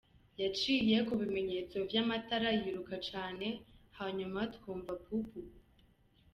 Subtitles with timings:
[0.41, 3.47] "Yaciye kubimenyetso vy'amatara yiruka cane
[3.97, 5.41] hanyuma twumva pu, pu, pu.